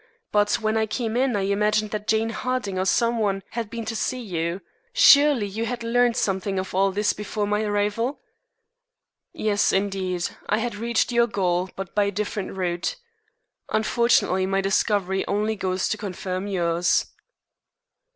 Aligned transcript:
"But 0.31 0.53
when 0.53 0.77
I 0.77 0.87
came 0.87 1.15
in 1.15 1.35
I 1.35 1.41
imagined 1.41 1.91
that 1.91 2.07
Jane 2.07 2.31
Harding 2.31 2.79
or 2.79 2.85
some 2.85 3.19
one 3.19 3.43
had 3.51 3.69
been 3.69 3.85
to 3.85 3.95
see 3.95 4.19
you. 4.19 4.61
Surely, 4.93 5.45
you 5.45 5.67
had 5.67 5.83
learned 5.83 6.17
something 6.17 6.57
of 6.57 6.73
all 6.73 6.91
this 6.91 7.13
before 7.13 7.45
my 7.45 7.61
arrival?" 7.61 8.19
"Yes, 9.31 9.71
indeed. 9.71 10.27
I 10.49 10.57
had 10.57 10.73
reached 10.73 11.11
your 11.11 11.27
goal, 11.27 11.69
but 11.75 11.93
by 11.93 12.05
a 12.05 12.11
different 12.11 12.53
route. 12.57 12.95
Unfortunately, 13.71 14.47
my 14.47 14.59
discovery 14.59 15.23
only 15.27 15.55
goes 15.55 15.87
to 15.89 15.97
confirm 15.99 16.47
yours." 16.47 17.05